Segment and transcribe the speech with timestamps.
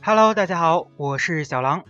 [0.00, 1.84] Hello，大家好，我是小狼。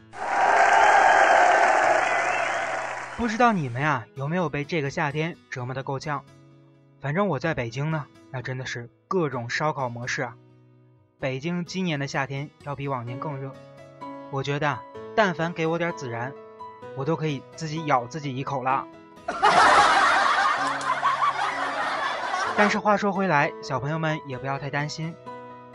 [3.19, 6.23] 不知道你们呀有没有被这个夏天折磨的够呛？
[7.01, 10.37] 反正我在北京呢，那真的是各种烧烤模式啊。
[11.19, 13.53] 北京今年的夏天要比往年更热，
[14.31, 14.79] 我觉得
[15.17, 16.33] 但凡给我点孜然，
[16.95, 18.87] 我都可以自己咬自己一口了。
[22.57, 25.13] 但是话说回来，小朋友们也不要太担心，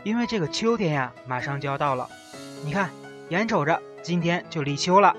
[0.02, 2.08] 因为这个秋天呀马上就要到了。
[2.64, 2.88] 你看，
[3.28, 5.14] 眼瞅着今天就立秋了。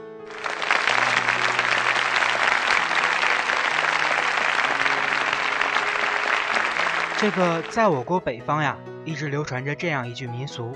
[7.17, 10.75] 这个在我国北方呀，一直流传着这样一句民俗：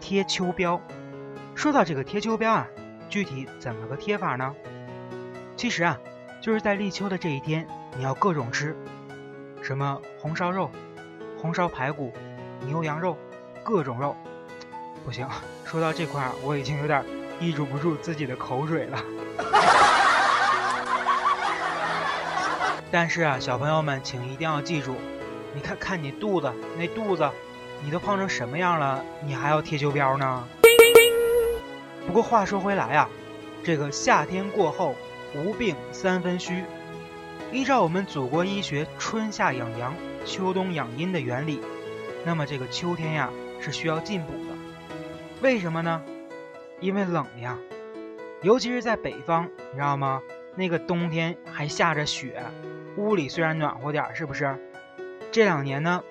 [0.00, 0.80] 贴秋膘。
[1.56, 2.68] 说到这个贴秋膘啊，
[3.08, 4.54] 具体怎么个贴法呢？
[5.56, 5.98] 其实啊，
[6.40, 7.66] 就是在立秋的这一天，
[7.96, 8.76] 你要各种吃，
[9.62, 10.70] 什么红烧肉、
[11.36, 12.12] 红烧排骨、
[12.64, 13.18] 牛羊肉，
[13.64, 14.16] 各种肉。
[15.04, 15.26] 不行，
[15.64, 17.04] 说到这块儿，我已经有点
[17.40, 18.98] 抑制不住自己的口水了。
[22.92, 24.94] 但是啊，小朋友们，请一定要记住，
[25.54, 27.28] 你看看你肚子那肚子，
[27.84, 30.44] 你都胖成什么样了，你还要贴秋膘呢？
[32.06, 33.08] 不过话说回来啊，
[33.64, 34.94] 这个夏天过后
[35.34, 36.64] 无病三分虚，
[37.52, 41.60] 依照我们祖国医学春夏养阳、秋冬养阴的原理，
[42.24, 44.56] 那么这个秋天呀是需要进补的。
[45.40, 46.02] 为什么呢？
[46.80, 47.58] 因为冷呀，
[48.42, 50.22] 尤其是在北方，你知道吗？
[50.54, 52.42] 那个冬天还下着雪，
[52.96, 54.56] 屋里虽然暖和点，是不是？
[55.32, 56.02] 这两年呢，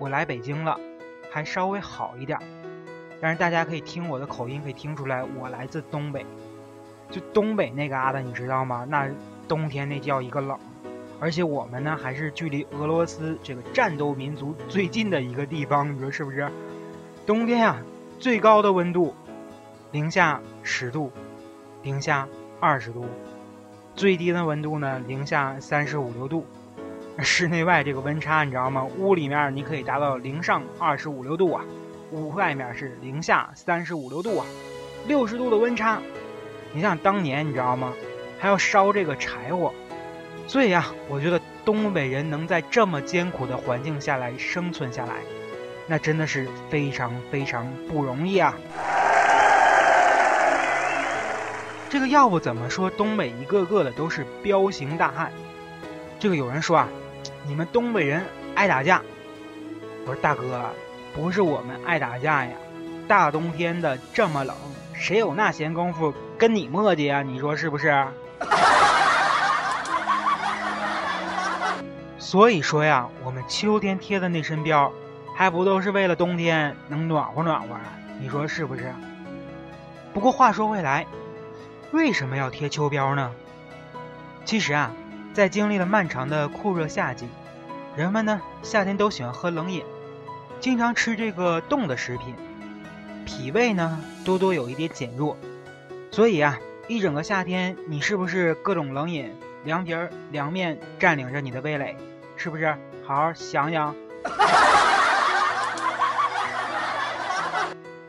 [0.00, 0.78] 我来北京了，
[1.30, 2.38] 还稍微好一点。
[3.20, 6.26] 但是大家可以听我的口音，可以听出来我来自东北。
[7.10, 8.84] 就东北那嘎达，你知道吗？
[8.88, 9.08] 那
[9.46, 10.58] 冬天那叫一个冷，
[11.20, 16.50] 而且我们呢还是距离俄罗斯这个战斗民族最近的一个地方，你说是不是？
[17.26, 17.76] 冬天呀。
[18.20, 19.12] 最高的温度
[19.90, 21.10] 零下十度，
[21.82, 22.28] 零下
[22.60, 23.06] 二十度，
[23.96, 26.46] 最低的温度呢零下三十五六度。
[27.18, 28.86] 室内外这个温差你知道吗？
[28.98, 31.64] 屋里面你可以达到零上二十五六度啊，
[32.10, 34.46] 屋外面是零下三十五六度啊，
[35.06, 36.00] 六十度的温差。
[36.72, 37.92] 你想当年你知道吗？
[38.40, 39.72] 还要烧这个柴火，
[40.48, 45.14] 所以呀，我觉得东北人能在这么艰苦的环境下来生存下来。
[45.86, 48.54] 那真的是非常非常不容易啊！
[51.88, 55.30] 这个要不怎么说东北一个个的都是彪形大汉？
[56.18, 56.88] 这个有人说啊，
[57.46, 58.24] 你们东北人
[58.54, 59.02] 爱打架。
[60.06, 60.64] 我说大哥，
[61.14, 62.52] 不是我们爱打架呀，
[63.06, 64.56] 大冬天的这么冷，
[64.92, 67.22] 谁有那闲工夫跟你磨叽啊？
[67.22, 68.06] 你说是不是？
[72.18, 74.90] 所以说呀，我们秋天贴的那身膘。
[75.36, 77.80] 还不都是为了冬天能暖和暖和啊？
[78.20, 78.94] 你说是不是？
[80.12, 81.04] 不过话说回来，
[81.90, 83.32] 为什么要贴秋膘呢？
[84.44, 84.92] 其实啊，
[85.34, 87.28] 在经历了漫长的酷热夏季，
[87.96, 89.84] 人们呢夏天都喜欢喝冷饮，
[90.60, 92.36] 经常吃这个冻的食品，
[93.26, 95.36] 脾胃呢多多有一点减弱。
[96.12, 96.56] 所以啊，
[96.86, 99.34] 一整个夏天你是不是各种冷饮、
[99.64, 101.96] 凉皮儿、凉面占领着你的味蕾？
[102.36, 102.72] 是不是？
[103.04, 103.92] 好好想想。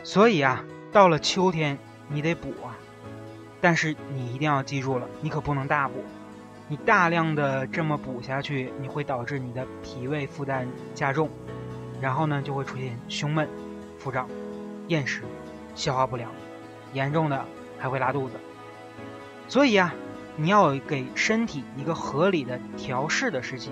[0.03, 2.77] 所以啊，到了秋天你得补啊，
[3.59, 6.05] 但是你一定要记住了，你可不能大补。
[6.67, 11.29] 你大量的这么补下去，你会导致你的脾胃负担加重，
[12.01, 13.47] 然后呢就会出现胸闷、
[13.99, 14.27] 腹胀、
[14.87, 15.21] 厌食、
[15.75, 16.27] 消化不良，
[16.93, 17.45] 严重的
[17.77, 18.35] 还会拉肚子。
[19.47, 19.93] 所以啊，
[20.37, 23.71] 你要给身体一个合理的调试的时期。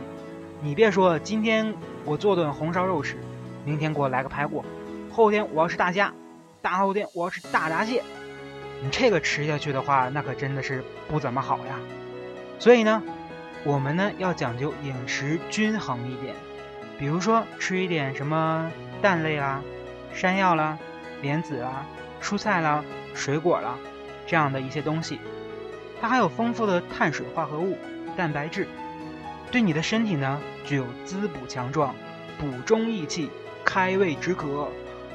[0.62, 1.74] 你别说今天
[2.06, 3.18] 我做顿红烧肉吃，
[3.66, 4.64] 明天给我来个排骨，
[5.12, 6.14] 后天我要吃大虾。
[6.62, 8.02] 大后天我要吃大闸蟹，
[8.82, 11.78] 你这个吃下去的话，那可真的是不怎么好呀。
[12.64, 13.04] 所以呢，
[13.66, 16.34] 我们呢要讲究饮食均衡一点，
[16.98, 18.72] 比如说吃一点什么
[19.02, 19.62] 蛋类啦、
[20.14, 20.80] 山药啦、
[21.22, 21.86] 莲子啦、
[22.22, 22.82] 蔬菜啦、
[23.14, 23.76] 水果啦
[24.26, 25.20] 这样的一些东西，
[26.00, 27.78] 它还有丰富的碳水化合物、
[28.16, 28.66] 蛋白质，
[29.52, 31.94] 对你的身体呢具有滋补强壮、
[32.40, 33.30] 补中益气、
[33.66, 34.70] 开胃止渴。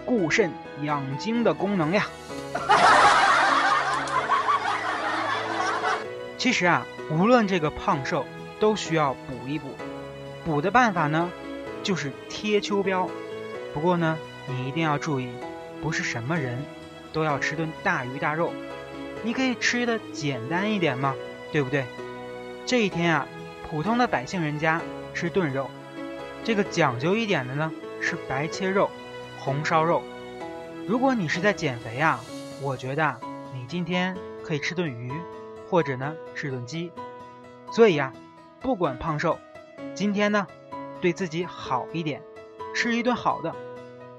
[0.05, 0.53] 固肾
[0.83, 2.07] 养精的功能呀。
[6.39, 8.25] 其实啊，无论这个胖瘦，
[8.61, 9.69] 都需要补一补。
[10.45, 11.31] 补的办法呢，
[11.83, 13.09] 就是贴秋膘。
[13.73, 15.29] 不过呢，你一定要注意，
[15.83, 16.59] 不是什么人
[17.13, 18.53] 都要吃顿大鱼大肉。
[19.23, 21.15] 你可以吃的简单一点嘛，
[21.51, 21.85] 对不对？
[22.67, 23.27] 这一天啊，
[23.69, 24.81] 普通的百姓人家
[25.15, 25.71] 吃炖肉，
[26.45, 28.91] 这个讲究一点的呢是白切肉、
[29.41, 30.03] 红烧肉。
[30.87, 32.21] 如果你是在减肥啊，
[32.63, 33.17] 我觉得
[33.55, 35.13] 你今天可以吃顿鱼，
[35.69, 36.93] 或者呢吃顿鸡。
[37.71, 38.13] 所以呀，
[38.61, 39.39] 不管胖瘦，
[39.95, 40.47] 今天呢
[41.01, 42.23] 对自己好一点，
[42.75, 43.55] 吃一顿好的。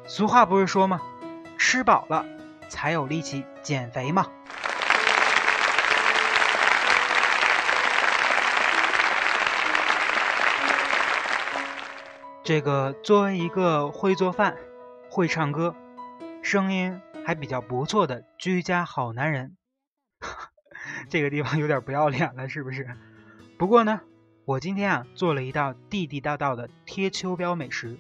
[0.06, 1.02] 俗话不是说吗？
[1.58, 2.26] 吃饱了
[2.70, 4.28] 才有力气减肥嘛。
[12.44, 14.58] 这个作为一个会做饭、
[15.12, 15.76] 会唱歌、
[16.42, 19.56] 声音还比较不错的居家好男人，
[21.10, 22.88] 这个地方有点不要脸了，是不是？
[23.58, 24.02] 不过呢，
[24.46, 27.98] 我今天啊做了一道地地道道的贴秋膘美食，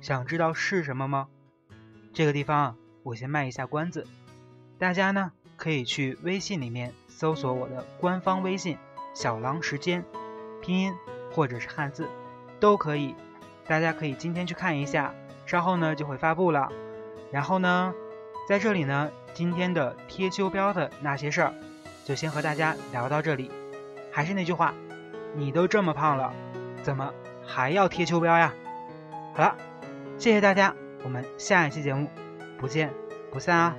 [0.00, 1.28] 想知道是什么吗？
[2.12, 4.06] 这个地方啊，我先卖一下关子，
[4.78, 8.76] 大家呢可以去微信里面搜索我的官方微信
[9.14, 10.04] “小狼时间”，
[10.60, 10.94] 拼音
[11.32, 12.08] 或者是汉字
[12.60, 13.14] 都可以。
[13.66, 15.14] 大家可以今天去看一下，
[15.46, 16.70] 稍后呢就会发布了。
[17.32, 17.92] 然后呢，
[18.46, 21.54] 在这里呢，今天的贴秋膘的那些事儿，
[22.06, 23.50] 就先和大家聊到这里。
[24.12, 24.72] 还是那句话，
[25.34, 26.32] 你都这么胖了，
[26.84, 27.12] 怎么
[27.44, 28.54] 还要贴秋膘呀？
[29.34, 29.56] 好了，
[30.16, 30.72] 谢谢大家，
[31.02, 32.08] 我们下一期节目
[32.58, 32.94] 不见
[33.32, 33.76] 不散啊！